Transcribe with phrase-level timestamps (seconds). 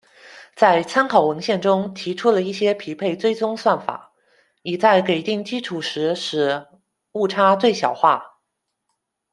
[0.55, 4.11] 在参考文献中提出了一些匹配追踪算法，
[4.63, 6.65] 已在给定基础量时使
[7.11, 8.39] 误差最小化。